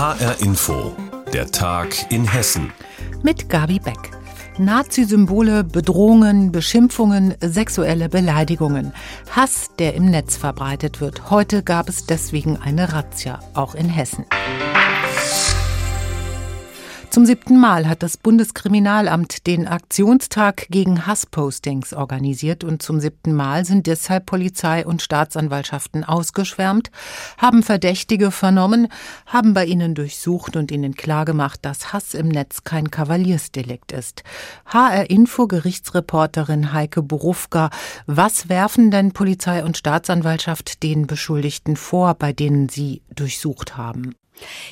HR 0.00 0.40
Info, 0.40 0.96
der 1.30 1.50
Tag 1.50 2.10
in 2.10 2.26
Hessen. 2.26 2.72
Mit 3.22 3.50
Gabi 3.50 3.78
Beck. 3.78 3.98
Nazi-Symbole, 4.56 5.62
Bedrohungen, 5.62 6.52
Beschimpfungen, 6.52 7.34
sexuelle 7.42 8.08
Beleidigungen. 8.08 8.94
Hass, 9.30 9.68
der 9.78 9.92
im 9.92 10.06
Netz 10.06 10.38
verbreitet 10.38 11.02
wird. 11.02 11.28
Heute 11.28 11.62
gab 11.62 11.90
es 11.90 12.06
deswegen 12.06 12.56
eine 12.56 12.94
Razzia, 12.94 13.40
auch 13.52 13.74
in 13.74 13.90
Hessen. 13.90 14.24
Zum 17.10 17.26
siebten 17.26 17.58
Mal 17.58 17.88
hat 17.88 18.04
das 18.04 18.16
Bundeskriminalamt 18.16 19.48
den 19.48 19.66
Aktionstag 19.66 20.68
gegen 20.70 21.08
Hasspostings 21.08 21.92
organisiert 21.92 22.62
und 22.62 22.82
zum 22.82 23.00
siebten 23.00 23.34
Mal 23.34 23.64
sind 23.64 23.88
deshalb 23.88 24.26
Polizei 24.26 24.86
und 24.86 25.02
Staatsanwaltschaften 25.02 26.04
ausgeschwärmt, 26.04 26.92
haben 27.36 27.64
Verdächtige 27.64 28.30
vernommen, 28.30 28.86
haben 29.26 29.54
bei 29.54 29.64
ihnen 29.64 29.96
durchsucht 29.96 30.54
und 30.54 30.70
ihnen 30.70 30.94
klargemacht, 30.94 31.64
dass 31.64 31.92
Hass 31.92 32.14
im 32.14 32.28
Netz 32.28 32.62
kein 32.62 32.92
Kavaliersdelikt 32.92 33.90
ist. 33.90 34.22
HR 34.66 35.10
Info 35.10 35.48
Gerichtsreporterin 35.48 36.72
Heike 36.72 37.02
Borufka, 37.02 37.70
was 38.06 38.48
werfen 38.48 38.92
denn 38.92 39.10
Polizei 39.10 39.64
und 39.64 39.76
Staatsanwaltschaft 39.76 40.84
den 40.84 41.08
Beschuldigten 41.08 41.74
vor, 41.74 42.14
bei 42.14 42.32
denen 42.32 42.68
sie 42.68 43.02
durchsucht 43.12 43.76
haben? 43.76 44.14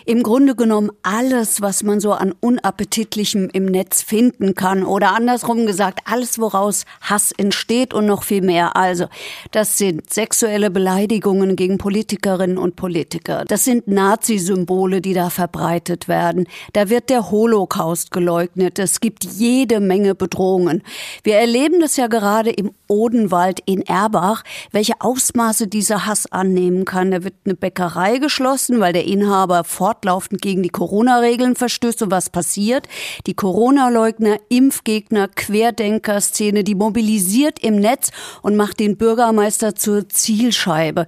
Im 0.05 0.23
Grunde 0.23 0.55
genommen 0.55 0.91
alles, 1.03 1.61
was 1.61 1.83
man 1.83 2.01
so 2.01 2.13
an 2.13 2.35
unappetitlichem 2.41 3.49
im 3.53 3.67
Netz 3.67 4.03
finden 4.03 4.55
kann 4.55 4.85
oder 4.85 5.15
andersrum 5.15 5.67
gesagt, 5.67 6.01
alles, 6.05 6.39
woraus 6.39 6.85
Hass 7.01 7.33
entsteht 7.33 7.95
und 7.95 8.07
noch 8.07 8.23
viel 8.23 8.43
mehr. 8.43 8.77
Also, 8.77 9.07
das 9.51 9.79
sind 9.79 10.13
sexuelle 10.13 10.71
Beleidigungen 10.71 11.57
gegen 11.57 11.79
Politikerinnen 11.79 12.59
und 12.59 12.77
Politiker. 12.77 13.45
Das 13.47 13.65
sind 13.65 13.89
Nazi-Symbole, 13.89 15.01
die 15.01 15.15
da 15.15 15.31
verbreitet 15.31 16.09
werden. 16.09 16.47
Da 16.73 16.89
wird 16.89 17.11
der 17.11 17.31
Holocaust 17.31 18.11
geleugnet. 18.11 18.79
Es 18.79 19.01
gibt 19.01 19.25
jede 19.25 19.81
Menge 19.81 20.15
Bedrohungen. 20.15 20.83
Wir 21.23 21.37
erleben 21.37 21.81
das 21.81 21.97
ja 21.97 22.07
gerade 22.07 22.51
im 22.51 22.73
Odenwald 22.89 23.61
in 23.67 23.83
Erbach, 23.83 24.43
welche 24.73 24.95
Ausmaße 25.01 25.69
dieser 25.69 26.07
Hass 26.07 26.31
annehmen 26.31 26.85
kann. 26.85 27.11
Da 27.11 27.25
wird 27.25 27.35
eine 27.45 27.55
Bäckerei 27.55 28.19
geschlossen, 28.19 28.81
weil 28.81 28.93
der 28.93 29.05
Inhaber 29.05 29.58
aber 29.59 29.69
fortlaufend 29.69 30.41
gegen 30.41 30.63
die 30.63 30.69
Corona-Regeln 30.69 31.57
verstößt. 31.57 32.03
Und 32.03 32.11
was 32.11 32.31
passiert? 32.31 32.87
Die 33.27 33.35
Corona-Leugner, 33.35 34.39
Impfgegner, 34.49 35.29
Querdenker-Szene, 35.29 36.65
die 36.65 36.75
mobilisiert 36.75 37.59
im 37.59 37.77
Netz 37.77 38.11
und 38.43 38.57
macht 38.57 38.81
den 38.81 38.97
Bürgermeister 38.97 39.75
zur 39.75 40.09
Zielscheibe. 40.09 41.07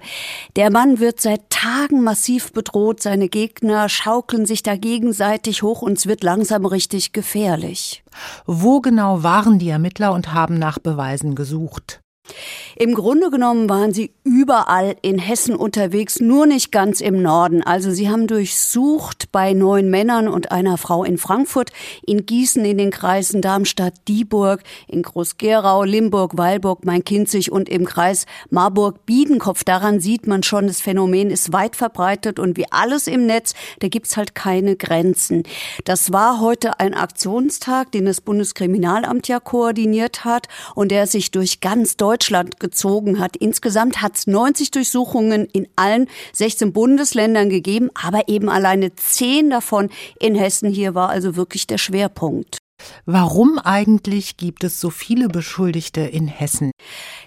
Der 0.55 0.71
Mann 0.71 0.99
wird 0.99 1.21
seit 1.21 1.49
Tagen 1.49 2.03
massiv 2.03 2.51
bedroht. 2.51 3.01
Seine 3.01 3.29
Gegner 3.29 3.89
schaukeln 3.89 4.45
sich 4.45 4.63
da 4.63 4.75
gegenseitig 4.75 5.63
hoch 5.63 5.81
und 5.81 5.97
es 5.97 6.07
wird 6.07 6.23
langsam 6.23 6.65
richtig 6.65 7.13
gefährlich. 7.13 8.03
Wo 8.45 8.81
genau 8.81 9.23
waren 9.23 9.59
die 9.59 9.69
Ermittler 9.69 10.11
und 10.11 10.33
haben 10.33 10.59
nach 10.59 10.79
Beweisen 10.79 11.35
gesucht? 11.35 12.01
Im 12.81 12.95
Grunde 12.95 13.29
genommen 13.29 13.69
waren 13.69 13.93
sie 13.93 14.11
überall 14.23 14.95
in 15.03 15.19
Hessen 15.19 15.55
unterwegs, 15.55 16.19
nur 16.19 16.47
nicht 16.47 16.71
ganz 16.71 16.99
im 16.99 17.21
Norden. 17.21 17.61
Also 17.61 17.91
sie 17.91 18.09
haben 18.09 18.25
durchsucht 18.25 19.31
bei 19.31 19.53
neun 19.53 19.91
Männern 19.91 20.27
und 20.27 20.51
einer 20.51 20.79
Frau 20.79 21.03
in 21.03 21.19
Frankfurt, 21.19 21.69
in 22.07 22.25
Gießen 22.25 22.65
in 22.65 22.79
den 22.79 22.89
Kreisen 22.89 23.43
Darmstadt, 23.43 23.93
Dieburg, 24.07 24.63
in 24.87 25.03
Groß-Gerau, 25.03 25.83
Limburg, 25.83 26.39
Weilburg, 26.39 26.83
Main-Kinzig 26.83 27.51
und 27.51 27.69
im 27.69 27.85
Kreis 27.85 28.25
Marburg-Biedenkopf. 28.49 29.63
Daran 29.63 29.99
sieht 29.99 30.25
man 30.25 30.41
schon, 30.41 30.65
das 30.65 30.81
Phänomen 30.81 31.29
ist 31.29 31.53
weit 31.53 31.75
verbreitet 31.75 32.39
und 32.39 32.57
wie 32.57 32.65
alles 32.71 33.05
im 33.05 33.27
Netz, 33.27 33.53
da 33.77 33.89
gibt's 33.89 34.17
halt 34.17 34.33
keine 34.33 34.75
Grenzen. 34.75 35.43
Das 35.85 36.11
war 36.13 36.39
heute 36.39 36.79
ein 36.79 36.95
Aktionstag, 36.95 37.91
den 37.91 38.05
das 38.05 38.21
Bundeskriminalamt 38.21 39.27
ja 39.27 39.39
koordiniert 39.39 40.25
hat 40.25 40.47
und 40.73 40.89
der 40.89 41.05
sich 41.05 41.29
durch 41.29 41.61
ganz 41.61 41.95
Deutschland 41.95 42.31
Deutschland 42.31 42.59
gezogen 42.71 43.19
hat. 43.19 43.35
Insgesamt 43.35 44.01
hat 44.01 44.17
es 44.17 44.27
90 44.27 44.71
Durchsuchungen 44.71 45.45
in 45.45 45.67
allen 45.75 46.07
16 46.33 46.73
Bundesländern 46.73 47.49
gegeben, 47.49 47.89
aber 47.93 48.27
eben 48.27 48.49
alleine 48.49 48.95
10 48.95 49.49
davon 49.49 49.89
in 50.19 50.35
Hessen. 50.35 50.71
Hier 50.71 50.95
war 50.95 51.09
also 51.09 51.35
wirklich 51.35 51.67
der 51.67 51.77
Schwerpunkt. 51.77 52.57
Warum 53.05 53.59
eigentlich 53.59 54.37
gibt 54.37 54.63
es 54.63 54.79
so 54.79 54.89
viele 54.89 55.27
Beschuldigte 55.27 56.01
in 56.01 56.27
Hessen? 56.27 56.71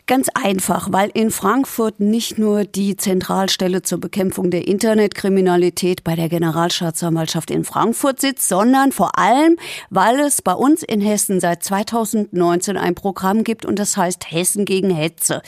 Ganz 0.06 0.28
einfach, 0.34 0.88
weil 0.92 1.10
in 1.14 1.30
Frankfurt 1.30 1.98
nicht 2.00 2.38
nur 2.38 2.64
die 2.64 2.96
Zentralstelle 2.96 3.82
zur 3.82 3.98
Bekämpfung 4.00 4.50
der 4.50 4.68
Internetkriminalität 4.68 6.04
bei 6.04 6.14
der 6.14 6.28
Generalstaatsanwaltschaft 6.28 7.50
in 7.50 7.64
Frankfurt 7.64 8.20
sitzt, 8.20 8.48
sondern 8.48 8.92
vor 8.92 9.18
allem, 9.18 9.56
weil 9.88 10.20
es 10.20 10.42
bei 10.42 10.52
uns 10.52 10.82
in 10.82 11.00
Hessen 11.00 11.40
seit 11.40 11.64
2019 11.64 12.76
ein 12.76 12.94
Programm 12.94 13.44
gibt 13.44 13.64
und 13.64 13.78
das 13.78 13.96
heißt 13.96 14.30
Hessen 14.30 14.66
gegen 14.66 14.90
Hetze. 14.90 15.40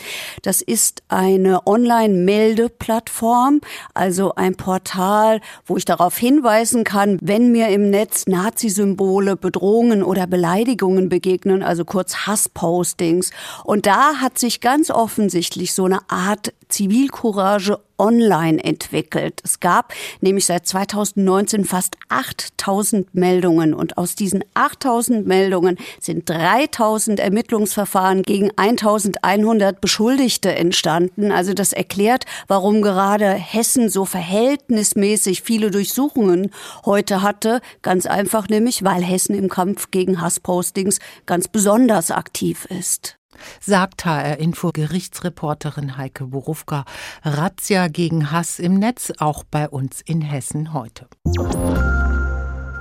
Das 0.43 0.62
ist 0.62 1.03
eine 1.09 1.67
Online-Meldeplattform, 1.67 3.61
also 3.93 4.34
ein 4.37 4.55
Portal, 4.56 5.41
wo 5.67 5.77
ich 5.77 5.84
darauf 5.84 6.17
hinweisen 6.17 6.84
kann, 6.84 7.19
wenn 7.21 7.53
mir 7.53 7.69
im 7.69 7.91
Netz 7.91 8.27
Nazi-Symbole, 8.27 9.37
Bedrohungen 9.37 9.95
oder 10.02 10.26
Beleidigungen 10.26 11.08
begegnen, 11.08 11.62
also 11.62 11.84
kurz 11.84 12.26
Hasspostings. 12.26 13.30
Und 13.64 13.86
da 13.86 14.16
hat 14.16 14.38
sich 14.38 14.46
sich 14.46 14.60
ganz 14.60 14.90
offensichtlich 14.90 15.74
so 15.74 15.84
eine 15.84 16.00
Art 16.08 16.54
Zivilcourage 16.68 17.78
online 17.98 18.62
entwickelt. 18.62 19.40
Es 19.44 19.60
gab 19.60 19.92
nämlich 20.20 20.46
seit 20.46 20.66
2019 20.66 21.64
fast 21.64 21.96
8000 22.08 23.14
Meldungen 23.14 23.74
und 23.74 23.98
aus 23.98 24.14
diesen 24.14 24.44
8000 24.54 25.26
Meldungen 25.26 25.78
sind 26.00 26.28
3000 26.28 27.20
Ermittlungsverfahren 27.20 28.22
gegen 28.22 28.50
1100 28.56 29.80
Beschuldigte 29.80 30.54
entstanden. 30.54 31.32
Also 31.32 31.54
das 31.54 31.72
erklärt, 31.72 32.24
warum 32.48 32.82
gerade 32.82 33.32
Hessen 33.32 33.88
so 33.88 34.04
verhältnismäßig 34.04 35.42
viele 35.42 35.70
Durchsuchungen 35.70 36.50
heute 36.84 37.22
hatte. 37.22 37.60
Ganz 37.82 38.06
einfach 38.06 38.48
nämlich, 38.48 38.84
weil 38.84 39.02
Hessen 39.02 39.34
im 39.34 39.48
Kampf 39.48 39.90
gegen 39.90 40.20
Hasspostings 40.20 40.98
ganz 41.26 41.48
besonders 41.48 42.10
aktiv 42.10 42.66
ist 42.66 43.18
sagt 43.60 44.04
HR 44.04 44.38
Info 44.38 44.70
Gerichtsreporterin 44.72 45.97
Heike 45.97 46.26
Borufka. 46.26 46.84
Razzia 47.22 47.88
gegen 47.88 48.30
Hass 48.30 48.58
im 48.58 48.74
Netz, 48.74 49.12
auch 49.19 49.44
bei 49.44 49.69
uns 49.69 50.00
in 50.00 50.20
Hessen 50.20 50.72
heute. 50.72 51.06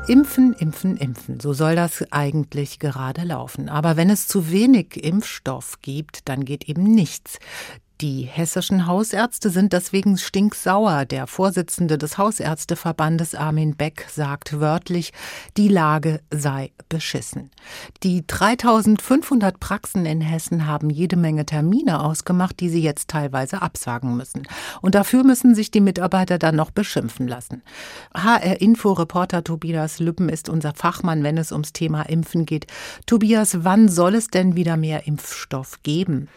Impfen, 0.08 0.54
impfen, 0.54 0.98
impfen. 0.98 1.40
So 1.40 1.54
soll 1.54 1.76
das 1.76 2.06
eigentlich 2.12 2.78
gerade 2.78 3.24
laufen. 3.24 3.70
Aber 3.70 3.98
wenn 3.98 4.12
es 4.12 4.28
zu 4.28 4.52
wenig 4.52 5.04
Impfstoff 5.04 5.82
gibt, 5.82 6.30
dann 6.30 6.46
geht 6.46 6.70
eben 6.70 6.84
nichts. 6.84 7.40
Die 8.02 8.24
hessischen 8.24 8.88
Hausärzte 8.88 9.50
sind 9.50 9.72
deswegen 9.72 10.18
stinksauer. 10.18 11.06
Der 11.06 11.28
Vorsitzende 11.28 11.98
des 11.98 12.18
Hausärzteverbandes 12.18 13.36
Armin 13.36 13.78
Beck 13.78 14.08
sagt 14.12 14.60
wörtlich, 14.60 15.14
die 15.56 15.70
Lage 15.70 16.20
sei 16.30 16.74
beschissen. 16.90 17.52
Die 18.04 18.28
3500 18.28 19.62
Praxen 19.62 20.06
in 20.06 20.20
Hessen 20.20 20.68
haben 20.68 20.90
jede 20.90 21.16
Menge 21.16 21.46
Termine 21.46 22.04
ausgemacht, 22.04 22.60
die 22.60 22.68
sie 22.68 22.82
jetzt 22.82 23.10
teilweise 23.10 23.62
absagen 23.62 24.18
müssen. 24.18 24.44
Und 24.82 24.94
dafür 24.94 25.24
müssen 25.24 25.56
sich 25.56 25.72
die 25.72 25.80
Mitarbeiter 25.80 26.38
dann 26.38 26.58
noch 26.58 26.72
beschimpfen 26.72 27.30
lassen. 27.30 27.64
HR-Info-Reporter 28.14 29.42
Tobias 29.46 30.00
Lüppen 30.00 30.28
ist 30.28 30.50
unser 30.50 30.74
Fachmann, 30.74 31.24
wenn 31.24 31.38
es 31.38 31.54
ums 31.54 31.72
Thema 31.72 32.02
Impfen 32.02 32.46
geht. 32.46 32.68
Tobias, 33.06 33.64
wann 33.64 33.88
soll 33.88 34.16
es 34.16 34.28
denn 34.28 34.58
wieder 34.58 34.76
mehr 34.76 35.08
Impfstoff 35.08 35.82
geben? 35.84 36.28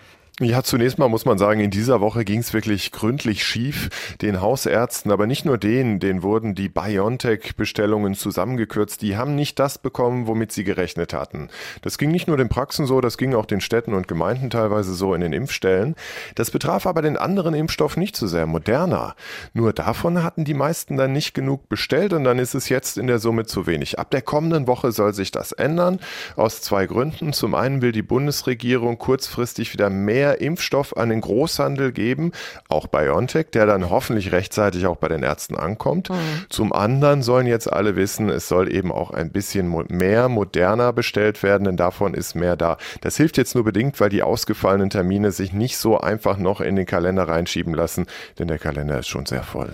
Ja, 0.40 0.62
zunächst 0.62 1.00
mal 1.00 1.08
muss 1.08 1.24
man 1.24 1.36
sagen, 1.36 1.58
in 1.58 1.72
dieser 1.72 2.00
Woche 2.00 2.24
ging 2.24 2.38
es 2.38 2.54
wirklich 2.54 2.92
gründlich 2.92 3.44
schief. 3.44 4.14
Den 4.22 4.40
Hausärzten, 4.40 5.10
aber 5.10 5.26
nicht 5.26 5.44
nur 5.44 5.58
denen, 5.58 5.98
denen 5.98 6.22
wurden 6.22 6.54
die 6.54 6.68
BioNTech-Bestellungen 6.68 8.14
zusammengekürzt. 8.14 9.02
Die 9.02 9.16
haben 9.16 9.34
nicht 9.34 9.58
das 9.58 9.78
bekommen, 9.78 10.28
womit 10.28 10.52
sie 10.52 10.62
gerechnet 10.62 11.12
hatten. 11.12 11.48
Das 11.82 11.98
ging 11.98 12.12
nicht 12.12 12.28
nur 12.28 12.36
den 12.36 12.48
Praxen 12.48 12.86
so, 12.86 13.00
das 13.00 13.18
ging 13.18 13.34
auch 13.34 13.46
den 13.46 13.60
Städten 13.60 13.94
und 13.94 14.06
Gemeinden 14.06 14.48
teilweise 14.48 14.94
so 14.94 15.12
in 15.12 15.22
den 15.22 15.32
Impfstellen. 15.32 15.96
Das 16.36 16.52
betraf 16.52 16.86
aber 16.86 17.02
den 17.02 17.16
anderen 17.16 17.54
Impfstoff 17.54 17.96
nicht 17.96 18.14
so 18.14 18.28
sehr, 18.28 18.46
Moderna. 18.46 19.16
Nur 19.54 19.72
davon 19.72 20.22
hatten 20.22 20.44
die 20.44 20.54
meisten 20.54 20.96
dann 20.96 21.12
nicht 21.12 21.34
genug 21.34 21.68
bestellt 21.68 22.12
und 22.12 22.22
dann 22.22 22.38
ist 22.38 22.54
es 22.54 22.68
jetzt 22.68 22.96
in 22.96 23.08
der 23.08 23.18
Summe 23.18 23.46
zu 23.46 23.66
wenig. 23.66 23.98
Ab 23.98 24.12
der 24.12 24.22
kommenden 24.22 24.68
Woche 24.68 24.92
soll 24.92 25.14
sich 25.14 25.32
das 25.32 25.50
ändern. 25.50 25.98
Aus 26.36 26.62
zwei 26.62 26.86
Gründen. 26.86 27.32
Zum 27.32 27.56
einen 27.56 27.82
will 27.82 27.90
die 27.90 28.02
Bundesregierung 28.02 28.98
kurzfristig 28.98 29.72
wieder 29.72 29.90
mehr 29.90 30.27
mehr 30.28 30.40
Impfstoff 30.40 30.96
an 30.96 31.08
den 31.08 31.20
Großhandel 31.20 31.92
geben, 31.92 32.32
auch 32.68 32.86
BioNTech, 32.86 33.46
der 33.52 33.66
dann 33.66 33.88
hoffentlich 33.90 34.32
rechtzeitig 34.32 34.86
auch 34.86 34.96
bei 34.96 35.08
den 35.08 35.22
Ärzten 35.22 35.56
ankommt. 35.56 36.10
Mhm. 36.10 36.16
Zum 36.50 36.72
anderen 36.72 37.22
sollen 37.22 37.46
jetzt 37.46 37.72
alle 37.72 37.96
wissen, 37.96 38.28
es 38.28 38.48
soll 38.48 38.72
eben 38.72 38.92
auch 38.92 39.10
ein 39.10 39.30
bisschen 39.30 39.68
mehr 39.88 40.28
moderner 40.28 40.92
bestellt 40.92 41.42
werden, 41.42 41.64
denn 41.64 41.76
davon 41.76 42.14
ist 42.14 42.34
mehr 42.34 42.56
da. 42.56 42.76
Das 43.00 43.16
hilft 43.16 43.38
jetzt 43.38 43.54
nur 43.54 43.64
bedingt, 43.64 44.00
weil 44.00 44.10
die 44.10 44.22
ausgefallenen 44.22 44.90
Termine 44.90 45.32
sich 45.32 45.52
nicht 45.52 45.78
so 45.78 45.98
einfach 45.98 46.36
noch 46.36 46.60
in 46.60 46.76
den 46.76 46.86
Kalender 46.86 47.26
reinschieben 47.26 47.74
lassen, 47.74 48.06
denn 48.38 48.48
der 48.48 48.58
Kalender 48.58 48.98
ist 48.98 49.08
schon 49.08 49.26
sehr 49.26 49.42
voll. 49.42 49.72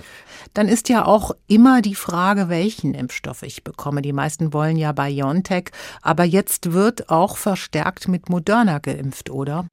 dann 0.52 0.68
ist 0.68 0.88
ja 0.88 1.04
auch 1.04 1.32
immer 1.48 1.82
die 1.82 1.94
Frage, 1.94 2.48
welchen 2.48 2.94
Impfstoff 2.94 3.42
ich 3.42 3.64
bekomme. 3.64 4.02
Die 4.02 4.12
meisten 4.12 4.52
wollen 4.52 4.76
ja 4.76 4.92
BioNTech, 4.92 5.70
aber 6.02 6.24
jetzt 6.24 6.72
wird 6.72 7.08
auch 7.10 7.36
verstärkt 7.36 8.08
mit 8.08 8.28
Moderna 8.28 8.78
geimpft, 8.78 9.30
oder? 9.30 9.66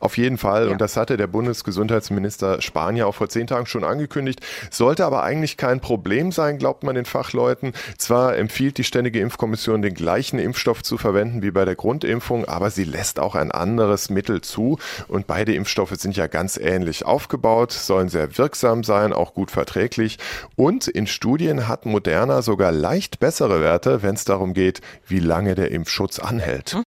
Auf 0.00 0.16
jeden 0.16 0.38
Fall. 0.38 0.66
Ja. 0.66 0.72
Und 0.72 0.80
das 0.80 0.96
hatte 0.96 1.16
der 1.16 1.26
Bundesgesundheitsminister 1.26 2.60
Spanier 2.62 3.06
auch 3.06 3.14
vor 3.14 3.28
zehn 3.28 3.46
Tagen 3.46 3.66
schon 3.66 3.84
angekündigt. 3.84 4.40
Sollte 4.70 5.04
aber 5.04 5.22
eigentlich 5.22 5.56
kein 5.56 5.80
Problem 5.80 6.32
sein, 6.32 6.58
glaubt 6.58 6.82
man 6.82 6.94
den 6.94 7.04
Fachleuten. 7.04 7.72
Zwar 7.98 8.36
empfiehlt 8.36 8.78
die 8.78 8.84
Ständige 8.84 9.20
Impfkommission, 9.20 9.82
den 9.82 9.94
gleichen 9.94 10.38
Impfstoff 10.38 10.82
zu 10.82 10.98
verwenden 10.98 11.42
wie 11.42 11.50
bei 11.50 11.64
der 11.64 11.74
Grundimpfung, 11.74 12.44
aber 12.46 12.70
sie 12.70 12.84
lässt 12.84 13.18
auch 13.18 13.34
ein 13.34 13.50
anderes 13.52 14.10
Mittel 14.10 14.40
zu. 14.40 14.78
Und 15.08 15.26
beide 15.26 15.54
Impfstoffe 15.54 15.94
sind 15.96 16.16
ja 16.16 16.26
ganz 16.26 16.56
ähnlich 16.56 17.04
aufgebaut, 17.04 17.72
sollen 17.72 18.08
sehr 18.08 18.38
wirksam 18.38 18.84
sein, 18.84 19.12
auch 19.12 19.34
gut 19.34 19.50
verträglich. 19.50 20.18
Und 20.56 20.88
in 20.88 21.06
Studien 21.06 21.68
hat 21.68 21.86
Moderna 21.86 22.42
sogar 22.42 22.72
leicht 22.72 23.18
bessere 23.18 23.60
Werte, 23.60 24.02
wenn 24.02 24.14
es 24.14 24.24
darum 24.24 24.54
geht, 24.54 24.80
wie 25.06 25.20
lange 25.20 25.54
der 25.54 25.70
Impfschutz 25.70 26.18
anhält. 26.18 26.72
Hm? 26.72 26.82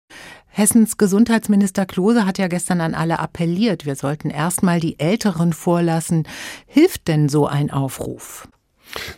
Hessens 0.50 0.98
Gesundheitsminister 0.98 1.86
Klose 1.86 2.25
hat 2.25 2.38
ja 2.38 2.48
gestern 2.48 2.81
an 2.81 2.96
alle 2.96 3.19
appelliert, 3.19 3.86
wir 3.86 3.96
sollten 3.96 4.30
erstmal 4.30 4.80
die 4.80 5.00
Älteren 5.00 5.54
vorlassen. 5.54 6.28
Hilft 6.66 7.07
denn 7.07 7.30
so 7.30 7.48
ein 7.48 7.72
Aufruf? 7.72 8.48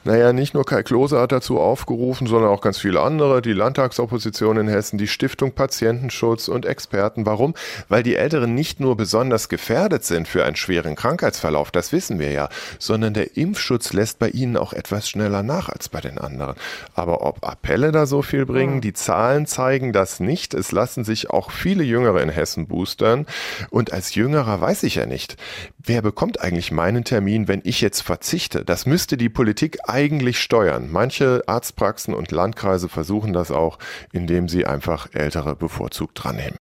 Naja, 0.04 0.34
nicht 0.34 0.54
nur 0.54 0.66
Kai 0.66 0.84
Klose 0.84 1.20
hat 1.20 1.32
dazu 1.32 1.60
aufgerufen, 1.60 2.28
sondern 2.28 2.50
auch 2.50 2.62
ganz 2.62 2.78
viele 2.80 3.02
andere, 3.02 3.42
die 3.42 3.54
Landtagsopposition 3.54 4.58
in 4.58 4.68
Hessen, 4.68 4.98
die 4.98 5.08
Stiftung 5.08 5.54
Patientenschutz 5.54 6.48
und 6.48 6.66
Experten. 6.66 7.26
Warum? 7.26 7.54
Weil 7.88 8.04
die 8.04 8.16
Älteren 8.16 8.54
nicht 8.56 8.80
nur 8.80 8.98
besonders 8.98 9.50
gefährdet 9.50 10.04
sind 10.04 10.28
für 10.28 10.44
einen 10.44 10.56
schweren 10.56 10.96
Krankheitsverlauf, 10.96 11.72
das 11.72 11.92
wissen 11.92 12.20
wir 12.20 12.32
ja, 12.32 12.50
sondern 12.80 13.14
der 13.14 13.38
Impfschutz 13.38 13.94
lässt 13.94 14.20
bei 14.20 14.30
ihnen 14.30 14.58
auch 14.58 14.74
etwas 14.74 15.08
schneller 15.10 15.44
nach 15.44 15.70
als 15.70 15.90
bei 15.90 16.02
den 16.02 16.18
anderen. 16.18 16.56
Aber 16.94 17.22
ob 17.22 17.46
Appelle 17.48 17.92
da 17.92 18.06
so 18.06 18.22
viel 18.22 18.46
bringen, 18.46 18.82
die 18.82 18.94
Zahlen 18.94 19.46
zeigen 19.46 19.94
das 19.94 20.20
nicht. 20.20 20.54
Es 20.54 20.72
lassen 20.72 21.04
sich 21.04 21.30
auch 21.30 21.52
viele 21.52 21.84
Jüngere 21.84 22.22
in 22.22 22.30
Hessen 22.30 22.68
boostern. 22.68 23.26
Und 23.70 23.94
als 23.94 24.16
Jüngerer 24.16 24.60
weiß 24.60 24.84
ich 24.84 24.96
ja 24.96 25.06
nicht, 25.06 25.38
wer 25.80 26.02
bekommt 26.02 26.42
eigentlich 26.42 26.72
meinen 26.72 27.04
Termin, 27.04 27.48
wenn 27.48 27.62
ich 27.64 27.82
jetzt 27.82 28.02
verzichte? 28.02 28.66
Das 28.66 28.86
müsste 28.86 29.18
die 29.18 29.30
Politik 29.30 29.61
Politik 29.62 29.78
eigentlich 29.88 30.40
steuern. 30.40 30.90
Manche 30.92 31.44
Arztpraxen 31.46 32.16
und 32.16 32.32
Landkreise 32.32 32.90
versuchen 32.90 33.32
das 33.32 33.52
auch, 33.52 33.78
indem 34.12 34.50
sie 34.50 34.66
einfach 34.66 35.10
Ältere 35.14 35.56
bevorzugt 35.56 36.24
drannehmen 36.24 36.56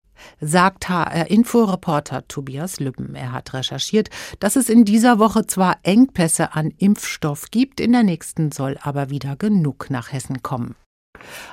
sagt 0.40 0.88
HR-Info-Reporter 0.88 2.26
Tobias 2.26 2.80
Lübben. 2.80 3.14
Er 3.14 3.32
hat 3.32 3.54
recherchiert, 3.54 4.08
dass 4.40 4.56
es 4.56 4.68
in 4.68 4.84
dieser 4.84 5.18
Woche 5.18 5.46
zwar 5.46 5.76
Engpässe 5.82 6.54
an 6.54 6.72
Impfstoff 6.78 7.50
gibt, 7.50 7.80
in 7.80 7.92
der 7.92 8.02
nächsten 8.02 8.50
soll 8.50 8.76
aber 8.80 9.08
wieder 9.10 9.36
genug 9.36 9.88
nach 9.88 10.12
Hessen 10.12 10.42
kommen. 10.42 10.74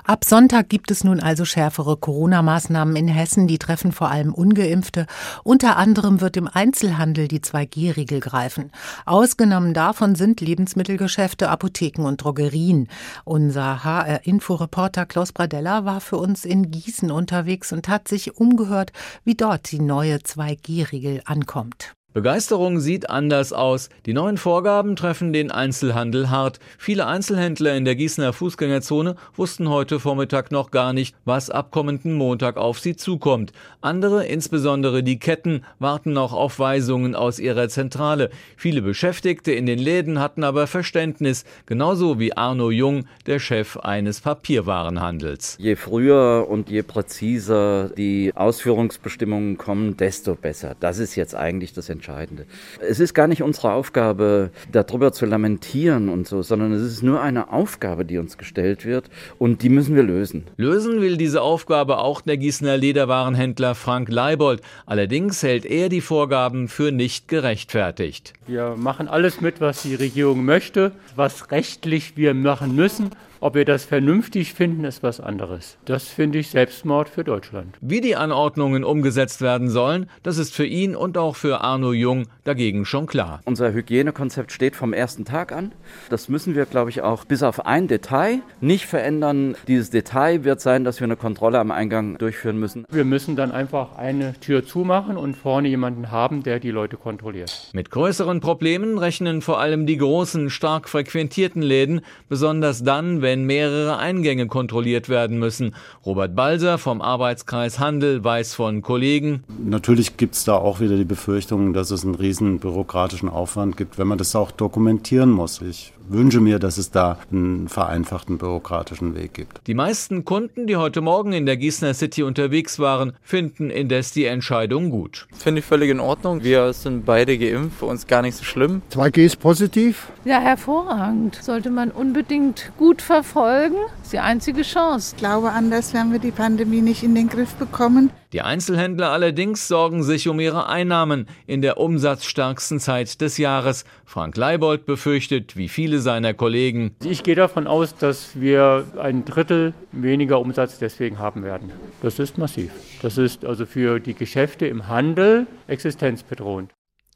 Ab 0.03 0.25
Sonntag 0.25 0.69
gibt 0.69 0.91
es 0.91 1.03
nun 1.03 1.19
also 1.19 1.45
schärfere 1.45 1.97
Corona-Maßnahmen 1.97 2.95
in 2.95 3.07
Hessen, 3.07 3.47
die 3.47 3.57
treffen 3.57 3.91
vor 3.91 4.09
allem 4.09 4.33
ungeimpfte. 4.33 5.07
Unter 5.43 5.77
anderem 5.77 6.21
wird 6.21 6.37
im 6.37 6.47
Einzelhandel 6.47 7.27
die 7.27 7.39
2G-Regel 7.39 8.19
greifen. 8.19 8.71
Ausgenommen 9.05 9.73
davon 9.73 10.15
sind 10.15 10.41
Lebensmittelgeschäfte, 10.41 11.49
Apotheken 11.49 12.05
und 12.05 12.23
Drogerien. 12.23 12.87
Unser 13.23 13.83
HR-Info-Reporter 13.83 15.05
Klaus 15.05 15.31
Bradella 15.31 15.85
war 15.85 16.01
für 16.01 16.17
uns 16.17 16.45
in 16.45 16.71
Gießen 16.71 17.11
unterwegs 17.11 17.71
und 17.71 17.87
hat 17.87 18.07
sich 18.07 18.37
umgehört, 18.37 18.91
wie 19.23 19.35
dort 19.35 19.71
die 19.71 19.79
neue 19.79 20.17
2G-Regel 20.17 21.21
ankommt. 21.25 21.93
Begeisterung 22.13 22.79
sieht 22.79 23.09
anders 23.09 23.53
aus. 23.53 23.89
Die 24.05 24.13
neuen 24.13 24.37
Vorgaben 24.37 24.95
treffen 24.95 25.33
den 25.33 25.49
Einzelhandel 25.49 26.29
hart. 26.29 26.59
Viele 26.77 27.07
Einzelhändler 27.07 27.75
in 27.75 27.85
der 27.85 27.95
Gießener 27.95 28.33
Fußgängerzone 28.33 29.15
wussten 29.35 29.67
heute 29.67 29.99
Vormittag 29.99 30.51
noch 30.51 30.69
gar 30.69 30.93
nicht, 30.93 31.15
was 31.25 31.49
ab 31.49 31.71
kommenden 31.71 32.13
Montag 32.13 32.57
auf 32.57 32.77
sie 32.77 32.95
zukommt. 32.95 33.51
Andere, 33.81 34.27
insbesondere 34.27 35.01
die 35.01 35.17
Ketten, 35.17 35.65
warten 35.79 36.13
noch 36.13 36.33
auf 36.33 36.59
Weisungen 36.59 37.15
aus 37.15 37.39
ihrer 37.39 37.67
Zentrale. 37.67 38.29
Viele 38.57 38.83
Beschäftigte 38.83 39.51
in 39.51 39.65
den 39.65 39.79
Läden 39.79 40.19
hatten 40.19 40.43
aber 40.43 40.67
Verständnis, 40.67 41.45
genauso 41.65 42.19
wie 42.19 42.37
Arno 42.37 42.69
Jung, 42.69 43.05
der 43.25 43.39
Chef 43.39 43.75
eines 43.77 44.21
Papierwarenhandels. 44.21 45.57
Je 45.59 45.75
früher 45.75 46.45
und 46.47 46.69
je 46.69 46.83
präziser 46.83 47.89
die 47.89 48.33
Ausführungsbestimmungen 48.35 49.57
kommen, 49.57 49.97
desto 49.97 50.35
besser. 50.35 50.75
Das 50.79 50.99
ist 50.99 51.15
jetzt 51.15 51.33
eigentlich 51.33 51.73
das 51.73 51.89
Entscheidende. 51.89 52.02
Entscheidende. 52.03 52.45
Es 52.81 52.99
ist 52.99 53.13
gar 53.13 53.27
nicht 53.27 53.43
unsere 53.43 53.71
Aufgabe, 53.71 54.49
darüber 54.69 55.13
zu 55.13 55.25
lamentieren 55.25 56.09
und 56.09 56.27
so, 56.27 56.41
sondern 56.41 56.73
es 56.73 56.81
ist 56.81 57.01
nur 57.01 57.21
eine 57.21 57.53
Aufgabe, 57.53 58.03
die 58.03 58.17
uns 58.17 58.37
gestellt 58.37 58.83
wird 58.83 59.09
und 59.39 59.63
die 59.63 59.69
müssen 59.69 59.95
wir 59.95 60.03
lösen. 60.03 60.43
Lösen 60.57 60.99
will 60.99 61.15
diese 61.15 61.41
Aufgabe 61.41 61.99
auch 61.99 62.19
der 62.19 62.35
Gießener 62.35 62.75
Lederwarenhändler 62.75 63.73
Frank 63.73 64.09
Leibold. 64.09 64.59
Allerdings 64.85 65.41
hält 65.43 65.65
er 65.65 65.87
die 65.87 66.01
Vorgaben 66.01 66.67
für 66.67 66.91
nicht 66.91 67.29
gerechtfertigt. 67.29 68.33
Wir 68.47 68.75
machen 68.77 69.07
alles 69.07 69.39
mit, 69.39 69.61
was 69.61 69.83
die 69.83 69.95
Regierung 69.95 70.43
möchte, 70.43 70.91
was 71.15 71.51
rechtlich 71.51 72.17
wir 72.17 72.33
machen 72.33 72.75
müssen. 72.75 73.11
Ob 73.43 73.55
wir 73.55 73.65
das 73.65 73.83
vernünftig 73.83 74.53
finden, 74.53 74.85
ist 74.85 75.03
was 75.03 75.19
anderes. 75.19 75.77
Das 75.83 76.07
finde 76.07 76.39
ich 76.39 76.47
Selbstmord 76.47 77.09
für 77.09 77.25
Deutschland. 77.25 77.75
Wie 77.81 77.99
die 77.99 78.15
Anordnungen 78.15 78.85
umgesetzt 78.85 79.41
werden 79.41 79.69
sollen, 79.69 80.09
das 80.23 80.37
ist 80.37 80.55
für 80.55 80.65
ihn 80.65 80.95
und 80.95 81.17
auch 81.17 81.35
für 81.35 81.59
Arno 81.59 81.91
Jung 81.91 82.27
dagegen 82.45 82.85
schon 82.85 83.05
klar. 83.05 83.41
Unser 83.43 83.73
Hygienekonzept 83.73 84.53
steht 84.53 84.77
vom 84.77 84.93
ersten 84.93 85.25
Tag 85.25 85.51
an. 85.51 85.73
Das 86.09 86.29
müssen 86.29 86.55
wir, 86.55 86.65
glaube 86.65 86.89
ich, 86.89 87.01
auch 87.01 87.25
bis 87.25 87.43
auf 87.43 87.65
ein 87.65 87.89
Detail 87.89 88.39
nicht 88.61 88.85
verändern. 88.85 89.57
Dieses 89.67 89.89
Detail 89.89 90.45
wird 90.45 90.61
sein, 90.61 90.85
dass 90.85 91.01
wir 91.01 91.05
eine 91.05 91.17
Kontrolle 91.17 91.59
am 91.59 91.71
Eingang 91.71 92.17
durchführen 92.17 92.57
müssen. 92.57 92.85
Wir 92.89 93.03
müssen 93.03 93.35
dann 93.35 93.51
einfach 93.51 93.97
eine 93.97 94.39
Tür 94.39 94.65
zumachen 94.65 95.17
und 95.17 95.35
vorne 95.35 95.67
jemanden 95.67 96.11
haben, 96.11 96.43
der 96.43 96.61
die 96.61 96.71
Leute 96.71 96.95
kontrolliert. 96.95 97.71
Mit 97.73 97.91
größeren 97.91 98.39
Problemen 98.39 98.97
rechnen 98.97 99.41
vor 99.41 99.59
allem 99.59 99.85
die 99.85 99.97
großen, 99.97 100.49
stark 100.49 100.87
frequentierten 100.87 101.61
Läden, 101.61 101.99
besonders 102.29 102.85
dann, 102.85 103.21
wenn 103.21 103.32
wenn 103.33 103.45
mehrere 103.45 103.97
Eingänge 103.97 104.45
kontrolliert 104.45 105.09
werden 105.09 105.39
müssen. 105.39 105.73
Robert 106.05 106.35
Balser 106.35 106.77
vom 106.77 107.01
Arbeitskreis 107.01 107.79
Handel 107.79 108.23
weiß 108.23 108.53
von 108.53 108.83
Kollegen. 108.83 109.43
Natürlich 109.65 110.17
gibt 110.17 110.35
es 110.35 110.43
da 110.43 110.53
auch 110.53 110.79
wieder 110.79 110.97
die 110.97 111.03
Befürchtung, 111.03 111.73
dass 111.73 111.89
es 111.89 112.05
einen 112.05 112.13
riesen 112.13 112.59
bürokratischen 112.59 113.29
Aufwand 113.29 113.75
gibt, 113.75 113.97
wenn 113.97 114.05
man 114.05 114.19
das 114.19 114.35
auch 114.35 114.51
dokumentieren 114.51 115.31
muss. 115.31 115.61
Ich 115.61 115.93
wünsche 116.07 116.39
mir, 116.39 116.59
dass 116.59 116.77
es 116.77 116.91
da 116.91 117.17
einen 117.31 117.67
vereinfachten 117.67 118.37
bürokratischen 118.37 119.15
Weg 119.15 119.33
gibt. 119.33 119.61
Die 119.67 119.73
meisten 119.73 120.25
Kunden, 120.25 120.67
die 120.67 120.75
heute 120.75 121.01
Morgen 121.01 121.33
in 121.33 121.45
der 121.45 121.57
Gießener 121.57 121.93
City 121.93 122.23
unterwegs 122.23 122.79
waren, 122.79 123.13
finden 123.21 123.69
indes 123.69 124.11
die 124.11 124.25
Entscheidung 124.25 124.89
gut. 124.89 125.27
Finde 125.33 125.59
ich 125.59 125.65
völlig 125.65 125.89
in 125.89 125.99
Ordnung. 125.99 126.43
Wir 126.43 126.73
sind 126.73 127.05
beide 127.05 127.37
geimpft, 127.37 127.79
für 127.79 127.85
uns 127.85 128.07
gar 128.07 128.21
nicht 128.21 128.35
so 128.35 128.43
schlimm. 128.43 128.81
2G 128.91 129.25
ist 129.25 129.39
positiv. 129.39 130.07
Ja, 130.25 130.39
hervorragend. 130.39 131.39
Sollte 131.41 131.69
man 131.69 131.91
unbedingt 131.91 132.71
gut 132.77 133.01
verfolgen. 133.01 133.75
Das 133.97 134.07
ist 134.07 134.13
die 134.13 134.19
einzige 134.19 134.61
Chance. 134.61 135.13
Ich 135.15 135.19
glaube, 135.19 135.51
anders 135.51 135.93
werden 135.93 136.11
wir 136.11 136.19
die 136.19 136.31
Pandemie 136.31 136.81
nicht 136.81 137.03
in 137.03 137.15
den 137.15 137.29
Griff 137.29 137.53
bekommen. 137.55 138.11
Die 138.33 138.41
Einzelhändler 138.41 139.11
allerdings 139.11 139.67
sorgen 139.67 140.01
sich 140.01 140.27
um 140.27 140.39
ihre 140.39 140.67
Einnahmen 140.67 141.27
in 141.45 141.61
der 141.61 141.77
umsatzstärksten 141.77 142.79
Zeit 142.79 143.21
des 143.21 143.37
Jahres. 143.37 143.85
Frank 144.05 144.35
Leibold 144.35 144.87
befürchtet, 144.87 145.55
wie 145.55 145.69
viele 145.69 145.99
seiner 145.99 146.33
Kollegen. 146.33 146.95
Ich 147.03 147.21
gehe 147.21 147.35
davon 147.35 147.67
aus, 147.67 147.95
dass 147.95 148.41
wir 148.41 148.85
ein 148.99 149.23
Drittel 149.23 149.75
weniger 149.91 150.39
Umsatz 150.39 150.79
deswegen 150.79 151.19
haben 151.19 151.43
werden. 151.43 151.71
Das 152.01 152.17
ist 152.17 152.39
massiv. 152.39 152.71
Das 153.03 153.19
ist 153.19 153.45
also 153.45 153.67
für 153.67 153.99
die 153.99 154.15
Geschäfte 154.15 154.65
im 154.65 154.87
Handel 154.87 155.45
existenzbedrohend. 155.67 156.71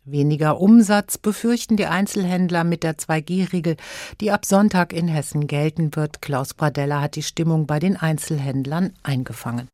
Weniger 0.06 0.62
Umsatz 0.62 1.18
befürchten 1.18 1.78
die 1.78 1.88
Einzelhändler 1.88 2.64
mit 2.64 2.84
der 2.84 2.96
2G-Regel, 2.96 3.76
die 4.22 4.32
ab 4.32 4.46
Sonntag 4.46 4.94
in 4.94 5.08
Hessen 5.08 5.48
gelten 5.48 5.96
wird. 5.96 6.22
Klaus 6.22 6.54
Bradella 6.54 7.02
hat 7.02 7.16
die 7.16 7.24
Stimmung 7.24 7.66
bei 7.66 7.80
den 7.80 7.98
Einzelhändlern 7.98 8.94
eingefangen. 9.04 9.68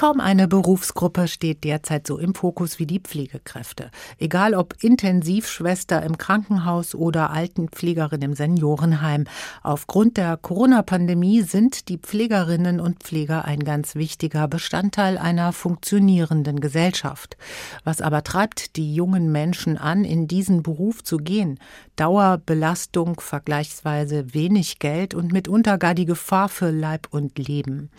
Kaum 0.00 0.18
eine 0.18 0.48
Berufsgruppe 0.48 1.28
steht 1.28 1.62
derzeit 1.62 2.06
so 2.06 2.16
im 2.16 2.34
Fokus 2.34 2.78
wie 2.78 2.86
die 2.86 3.00
Pflegekräfte. 3.00 3.90
Egal 4.18 4.54
ob 4.54 4.82
Intensivschwester 4.82 6.02
im 6.02 6.16
Krankenhaus 6.16 6.94
oder 6.94 7.28
Altenpflegerin 7.28 8.22
im 8.22 8.32
Seniorenheim. 8.32 9.26
Aufgrund 9.62 10.16
der 10.16 10.38
Corona-Pandemie 10.38 11.42
sind 11.42 11.90
die 11.90 11.98
Pflegerinnen 11.98 12.80
und 12.80 13.02
Pfleger 13.02 13.44
ein 13.44 13.62
ganz 13.62 13.94
wichtiger 13.94 14.48
Bestandteil 14.48 15.18
einer 15.18 15.52
funktionierenden 15.52 16.60
Gesellschaft. 16.60 17.36
Was 17.84 18.00
aber 18.00 18.24
treibt 18.24 18.76
die 18.76 18.94
jungen 18.94 19.30
Menschen 19.30 19.76
an, 19.76 20.06
in 20.06 20.26
diesen 20.26 20.62
Beruf 20.62 21.04
zu 21.04 21.18
gehen? 21.18 21.58
Dauerbelastung, 21.96 23.20
vergleichsweise 23.20 24.32
wenig 24.32 24.78
Geld 24.78 25.12
und 25.12 25.30
mitunter 25.30 25.76
gar 25.76 25.94
die 25.94 26.06
Gefahr 26.06 26.48
für 26.48 26.70
Leib 26.70 27.08
und 27.10 27.36
Leben. 27.36 27.90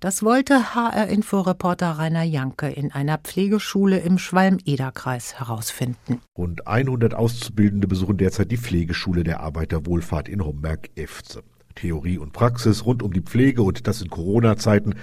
Das 0.00 0.22
wollte 0.22 0.74
HR 0.74 1.08
Info 1.08 1.49
Reporter 1.50 1.98
Rainer 1.98 2.22
Janke 2.22 2.68
in 2.68 2.92
einer 2.92 3.18
Pflegeschule 3.18 3.98
im 3.98 4.18
Schwalm-Eder-Kreis 4.18 5.40
herausfinden. 5.40 6.20
Rund 6.38 6.68
100 6.68 7.12
Auszubildende 7.12 7.88
besuchen 7.88 8.18
derzeit 8.18 8.52
die 8.52 8.56
Pflegeschule 8.56 9.24
der 9.24 9.40
Arbeiterwohlfahrt 9.40 10.28
in 10.28 10.44
Homberg-Efze. 10.44 11.42
Theorie 11.80 12.18
und 12.18 12.32
Praxis 12.32 12.84
rund 12.84 13.02
um 13.02 13.12
die 13.12 13.22
Pflege 13.22 13.62
und 13.62 13.86
das 13.86 14.02
in 14.02 14.10
Corona-Zeiten 14.10 14.94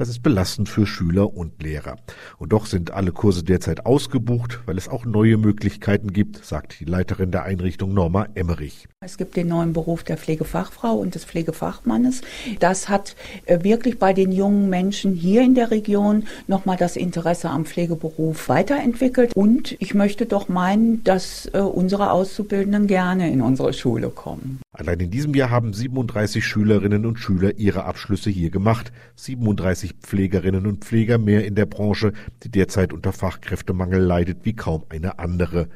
das 0.00 0.08
ist 0.08 0.22
belastend 0.22 0.70
für 0.70 0.86
Schüler 0.86 1.34
und 1.34 1.62
Lehrer. 1.62 1.96
Und 2.38 2.54
doch 2.54 2.64
sind 2.64 2.90
alle 2.90 3.12
Kurse 3.12 3.44
derzeit 3.44 3.84
ausgebucht, 3.84 4.60
weil 4.64 4.78
es 4.78 4.88
auch 4.88 5.04
neue 5.04 5.36
Möglichkeiten 5.36 6.14
gibt, 6.14 6.42
sagt 6.42 6.80
die 6.80 6.86
Leiterin 6.86 7.30
der 7.30 7.42
Einrichtung 7.42 7.92
Norma 7.92 8.26
Emmerich. 8.34 8.88
Es 9.02 9.18
gibt 9.18 9.36
den 9.36 9.48
neuen 9.48 9.74
Beruf 9.74 10.02
der 10.02 10.16
Pflegefachfrau 10.16 10.94
und 10.94 11.14
des 11.14 11.26
Pflegefachmannes. 11.26 12.22
Das 12.60 12.88
hat 12.88 13.14
äh, 13.44 13.62
wirklich 13.62 13.98
bei 13.98 14.14
den 14.14 14.32
jungen 14.32 14.70
Menschen 14.70 15.12
hier 15.12 15.42
in 15.42 15.54
der 15.54 15.70
Region 15.70 16.24
nochmal 16.46 16.78
das 16.78 16.96
Interesse 16.96 17.50
am 17.50 17.66
Pflegeberuf 17.66 18.48
weiterentwickelt. 18.48 19.36
Und 19.36 19.76
ich 19.80 19.92
möchte 19.92 20.24
doch 20.24 20.48
meinen, 20.48 21.04
dass 21.04 21.50
äh, 21.52 21.58
unsere 21.58 22.10
Auszubildenden 22.10 22.86
gerne 22.86 23.30
in 23.30 23.42
unsere 23.42 23.74
Schule 23.74 24.08
kommen. 24.08 24.60
Allein 24.80 24.98
in 24.98 25.10
diesem 25.10 25.34
Jahr 25.34 25.50
haben 25.50 25.74
37 25.74 26.42
Schülerinnen 26.42 27.04
und 27.04 27.18
Schüler 27.18 27.58
ihre 27.58 27.84
Abschlüsse 27.84 28.30
hier 28.30 28.50
gemacht. 28.50 28.92
37 29.16 29.96
Pflegerinnen 30.00 30.66
und 30.66 30.86
Pfleger 30.86 31.18
mehr 31.18 31.44
in 31.44 31.54
der 31.54 31.66
Branche, 31.66 32.14
die 32.42 32.50
derzeit 32.50 32.94
unter 32.94 33.12
Fachkräftemangel 33.12 34.00
leidet 34.00 34.46
wie 34.46 34.56
kaum 34.56 34.86
eine 34.88 35.18
andere. 35.18 35.68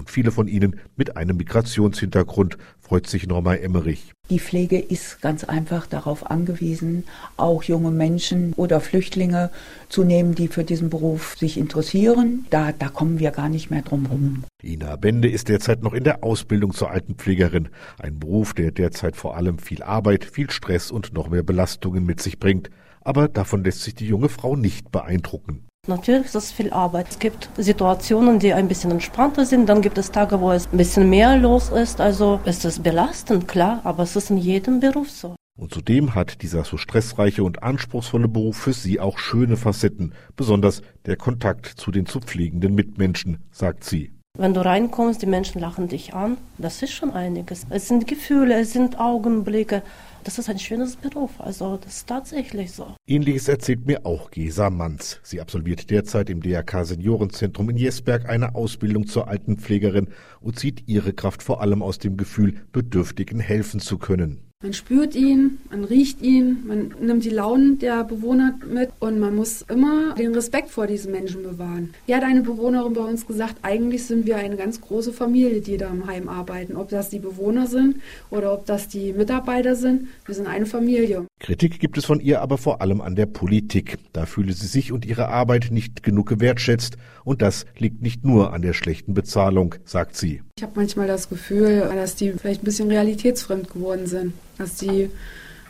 Und 0.00 0.08
viele 0.08 0.30
von 0.30 0.48
ihnen 0.48 0.80
mit 0.96 1.18
einem 1.18 1.36
Migrationshintergrund, 1.36 2.56
freut 2.80 3.06
sich 3.06 3.26
Norma 3.26 3.54
Emmerich. 3.56 4.14
Die 4.30 4.38
Pflege 4.40 4.78
ist 4.78 5.20
ganz 5.20 5.44
einfach 5.44 5.86
darauf 5.86 6.30
angewiesen, 6.30 7.04
auch 7.36 7.62
junge 7.64 7.90
Menschen 7.90 8.54
oder 8.54 8.80
Flüchtlinge 8.80 9.50
zu 9.90 10.02
nehmen, 10.02 10.34
die 10.34 10.48
für 10.48 10.64
diesen 10.64 10.88
Beruf 10.88 11.36
sich 11.36 11.58
interessieren. 11.58 12.46
Da, 12.48 12.72
da 12.72 12.88
kommen 12.88 13.18
wir 13.18 13.30
gar 13.30 13.50
nicht 13.50 13.70
mehr 13.70 13.82
drum 13.82 14.06
herum. 14.06 14.44
Ina 14.64 14.96
Bende 14.96 15.28
ist 15.28 15.50
derzeit 15.50 15.82
noch 15.82 15.92
in 15.92 16.04
der 16.04 16.24
Ausbildung 16.24 16.72
zur 16.72 16.90
Altenpflegerin. 16.90 17.68
Ein 17.98 18.18
Beruf, 18.18 18.54
der 18.54 18.70
derzeit 18.70 19.16
vor 19.16 19.36
allem 19.36 19.58
viel 19.58 19.82
Arbeit, 19.82 20.24
viel 20.24 20.48
Stress 20.48 20.90
und 20.90 21.12
noch 21.12 21.28
mehr 21.28 21.42
Belastungen 21.42 22.06
mit 22.06 22.22
sich 22.22 22.38
bringt. 22.38 22.70
Aber 23.02 23.28
davon 23.28 23.64
lässt 23.64 23.82
sich 23.82 23.94
die 23.96 24.06
junge 24.06 24.30
Frau 24.30 24.56
nicht 24.56 24.90
beeindrucken. 24.90 25.66
Natürlich 25.86 26.26
ist 26.26 26.34
das 26.34 26.52
viel 26.52 26.72
Arbeit. 26.72 27.08
Es 27.08 27.18
gibt 27.18 27.48
Situationen, 27.56 28.38
die 28.38 28.52
ein 28.52 28.68
bisschen 28.68 28.90
entspannter 28.90 29.46
sind. 29.46 29.66
Dann 29.66 29.80
gibt 29.80 29.96
es 29.96 30.10
Tage, 30.12 30.40
wo 30.40 30.52
es 30.52 30.68
ein 30.70 30.76
bisschen 30.76 31.08
mehr 31.08 31.38
los 31.38 31.70
ist. 31.70 32.00
Also 32.00 32.38
ist 32.44 32.66
es 32.66 32.80
belastend, 32.80 33.48
klar, 33.48 33.80
aber 33.84 34.02
es 34.02 34.14
ist 34.14 34.30
in 34.30 34.36
jedem 34.36 34.80
Beruf 34.80 35.10
so. 35.10 35.34
Und 35.58 35.72
zudem 35.72 36.14
hat 36.14 36.42
dieser 36.42 36.64
so 36.64 36.76
stressreiche 36.76 37.42
und 37.42 37.62
anspruchsvolle 37.62 38.28
Beruf 38.28 38.56
für 38.56 38.72
sie 38.72 39.00
auch 39.00 39.18
schöne 39.18 39.56
Facetten, 39.56 40.14
besonders 40.36 40.82
der 41.06 41.16
Kontakt 41.16 41.66
zu 41.66 41.90
den 41.90 42.06
zu 42.06 42.20
pflegenden 42.20 42.74
Mitmenschen, 42.74 43.38
sagt 43.50 43.84
sie. 43.84 44.12
Wenn 44.38 44.54
du 44.54 44.64
reinkommst, 44.64 45.20
die 45.20 45.26
Menschen 45.26 45.60
lachen 45.60 45.88
dich 45.88 46.14
an, 46.14 46.36
das 46.56 46.82
ist 46.82 46.92
schon 46.92 47.10
einiges. 47.10 47.66
Es 47.68 47.88
sind 47.88 48.06
Gefühle, 48.06 48.60
es 48.60 48.72
sind 48.72 49.00
Augenblicke. 49.00 49.82
Das 50.24 50.38
ist 50.38 50.50
ein 50.50 50.58
schönes 50.58 50.96
Beruf, 50.96 51.40
also 51.40 51.78
das 51.78 51.96
ist 51.96 52.08
tatsächlich 52.08 52.72
so. 52.72 52.94
Ähnliches 53.06 53.48
erzählt 53.48 53.86
mir 53.86 54.04
auch 54.04 54.30
Gesa 54.30 54.68
Manz. 54.68 55.18
Sie 55.22 55.40
absolviert 55.40 55.90
derzeit 55.90 56.28
im 56.28 56.42
DRK 56.42 56.84
Seniorenzentrum 56.84 57.70
in 57.70 57.78
Jesberg 57.78 58.28
eine 58.28 58.54
Ausbildung 58.54 59.06
zur 59.06 59.28
Altenpflegerin 59.28 60.08
und 60.40 60.58
zieht 60.58 60.86
ihre 60.88 61.14
Kraft 61.14 61.42
vor 61.42 61.62
allem 61.62 61.82
aus 61.82 61.98
dem 61.98 62.16
Gefühl, 62.18 62.54
Bedürftigen 62.72 63.40
helfen 63.40 63.80
zu 63.80 63.96
können. 63.96 64.49
Man 64.62 64.74
spürt 64.74 65.14
ihn, 65.14 65.58
man 65.70 65.84
riecht 65.84 66.20
ihn, 66.20 66.66
man 66.66 66.94
nimmt 67.00 67.24
die 67.24 67.30
Launen 67.30 67.78
der 67.78 68.04
Bewohner 68.04 68.58
mit 68.70 68.90
und 68.98 69.18
man 69.18 69.34
muss 69.34 69.62
immer 69.62 70.14
den 70.16 70.34
Respekt 70.34 70.68
vor 70.68 70.86
diesen 70.86 71.12
Menschen 71.12 71.42
bewahren. 71.42 71.94
Wie 72.04 72.14
hat 72.14 72.24
eine 72.24 72.42
Bewohnerin 72.42 72.92
bei 72.92 73.00
uns 73.00 73.26
gesagt, 73.26 73.54
eigentlich 73.62 74.04
sind 74.04 74.26
wir 74.26 74.36
eine 74.36 74.56
ganz 74.56 74.82
große 74.82 75.14
Familie, 75.14 75.62
die 75.62 75.78
da 75.78 75.88
im 75.88 76.06
Heim 76.06 76.28
arbeiten. 76.28 76.76
Ob 76.76 76.90
das 76.90 77.08
die 77.08 77.20
Bewohner 77.20 77.68
sind 77.68 78.02
oder 78.28 78.52
ob 78.52 78.66
das 78.66 78.86
die 78.86 79.14
Mitarbeiter 79.14 79.76
sind, 79.76 80.08
wir 80.26 80.34
sind 80.34 80.46
eine 80.46 80.66
Familie. 80.66 81.24
Kritik 81.38 81.80
gibt 81.80 81.96
es 81.96 82.04
von 82.04 82.20
ihr 82.20 82.42
aber 82.42 82.58
vor 82.58 82.82
allem 82.82 83.00
an 83.00 83.16
der 83.16 83.24
Politik. 83.24 83.96
Da 84.12 84.26
fühle 84.26 84.52
sie 84.52 84.66
sich 84.66 84.92
und 84.92 85.06
ihre 85.06 85.28
Arbeit 85.28 85.68
nicht 85.70 86.02
genug 86.02 86.28
gewertschätzt 86.28 86.98
und 87.24 87.40
das 87.40 87.64
liegt 87.78 88.02
nicht 88.02 88.26
nur 88.26 88.52
an 88.52 88.60
der 88.60 88.74
schlechten 88.74 89.14
Bezahlung, 89.14 89.76
sagt 89.86 90.18
sie. 90.18 90.42
Ich 90.58 90.62
habe 90.62 90.74
manchmal 90.76 91.06
das 91.06 91.30
Gefühl, 91.30 91.80
dass 91.94 92.14
die 92.14 92.32
vielleicht 92.32 92.60
ein 92.60 92.66
bisschen 92.66 92.90
realitätsfremd 92.90 93.72
geworden 93.72 94.06
sind 94.06 94.34
dass 94.60 94.76
die 94.76 95.10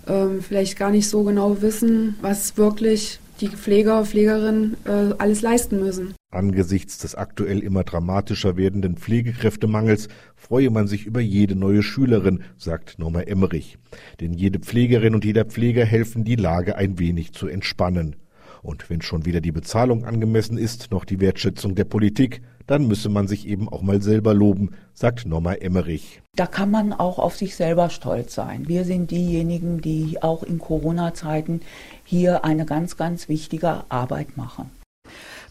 ähm, 0.07 0.43
vielleicht 0.43 0.77
gar 0.77 0.91
nicht 0.91 1.09
so 1.09 1.23
genau 1.23 1.63
wissen, 1.63 2.17
was 2.21 2.57
wirklich 2.57 3.21
die 3.41 3.49
Pfleger, 3.49 4.05
Pflegerinnen 4.05 4.77
äh, 4.85 5.15
alles 5.17 5.41
leisten 5.41 5.81
müssen. 5.81 6.15
Angesichts 6.31 6.99
des 6.99 7.15
aktuell 7.15 7.61
immer 7.61 7.85
dramatischer 7.85 8.57
werdenden 8.57 8.97
Pflegekräftemangels 8.97 10.09
freue 10.37 10.71
man 10.71 10.89
sich 10.89 11.07
über 11.07 11.21
jede 11.21 11.57
neue 11.57 11.83
Schülerin, 11.83 12.43
sagt 12.59 12.99
Norma 12.99 13.23
Emmerich. 13.23 13.79
Denn 14.21 14.35
jede 14.35 14.59
Pflegerin 14.59 15.15
und 15.15 15.25
jeder 15.25 15.45
Pfleger 15.45 15.85
helfen, 15.85 16.25
die 16.25 16.37
Lage 16.37 16.77
ein 16.77 16.99
wenig 16.99 17.33
zu 17.33 17.47
entspannen. 17.47 18.17
Und 18.63 18.91
wenn 18.91 19.01
schon 19.01 19.25
weder 19.25 19.41
die 19.41 19.53
Bezahlung 19.53 20.05
angemessen 20.05 20.59
ist, 20.59 20.91
noch 20.91 21.05
die 21.05 21.21
Wertschätzung 21.21 21.75
der 21.75 21.85
Politik, 21.85 22.43
dann 22.71 22.87
müsse 22.87 23.09
man 23.09 23.27
sich 23.27 23.49
eben 23.49 23.69
auch 23.69 23.83
mal 23.83 24.01
selber 24.01 24.33
loben, 24.33 24.71
sagt 24.95 25.27
Norma 25.27 25.55
Emmerich. 25.55 26.23
Da 26.37 26.47
kann 26.47 26.71
man 26.71 26.93
auch 26.93 27.19
auf 27.19 27.37
sich 27.37 27.57
selber 27.57 27.91
stolz 27.91 28.33
sein. 28.33 28.69
Wir 28.69 28.85
sind 28.85 29.11
diejenigen, 29.11 29.81
die 29.81 30.23
auch 30.23 30.45
in 30.45 30.61
Corona-Zeiten 30.61 31.63
hier 32.05 32.45
eine 32.45 32.67
ganz, 32.67 32.97
ganz 32.97 33.29
wichtige 33.29 33.83
Arbeit 33.89 34.37
machen. 34.37 34.71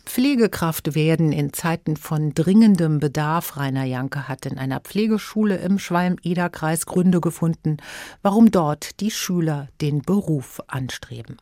Pflegekraft 0.05 0.95
werden 0.95 1.33
in 1.33 1.51
Zeiten 1.51 1.97
von 1.97 2.33
dringendem 2.33 3.01
Bedarf. 3.01 3.57
Rainer 3.57 3.83
Janke 3.83 4.29
hat 4.29 4.45
in 4.45 4.57
einer 4.57 4.79
Pflegeschule 4.79 5.57
im 5.57 5.77
Schwalm-Eder-Kreis 5.77 6.85
Gründe 6.85 7.19
gefunden, 7.19 7.77
warum 8.21 8.49
dort 8.49 9.01
die 9.01 9.11
Schüler 9.11 9.67
den 9.81 10.03
Beruf 10.03 10.61
anstreben. 10.67 11.35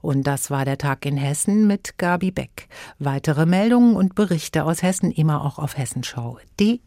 Und 0.00 0.26
das 0.26 0.50
war 0.50 0.64
der 0.64 0.78
Tag 0.78 1.06
in 1.06 1.16
Hessen 1.16 1.66
mit 1.66 1.98
Gabi 1.98 2.30
Beck. 2.30 2.68
Weitere 2.98 3.46
Meldungen 3.46 3.96
und 3.96 4.14
Berichte 4.14 4.64
aus 4.64 4.82
Hessen 4.82 5.10
immer 5.10 5.44
auch 5.44 5.58
auf 5.58 5.76
hessenschau.de. 5.76 6.78